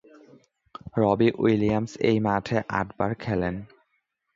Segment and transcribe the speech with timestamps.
[0.97, 3.55] রবি Williams এই মাঠে আটবার খেলেন।